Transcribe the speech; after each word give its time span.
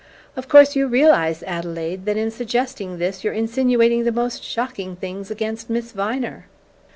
"Of 0.35 0.47
course 0.49 0.75
you 0.75 0.87
realize, 0.87 1.43
Adelaide, 1.43 2.05
that 2.05 2.17
in 2.17 2.31
suggesting 2.31 2.97
this 2.97 3.23
you're 3.23 3.33
insinuating 3.35 4.03
the 4.03 4.11
most 4.11 4.43
shocking 4.43 4.95
things 4.95 5.29
against 5.29 5.69
Miss 5.69 5.91
Viner?" 5.91 6.47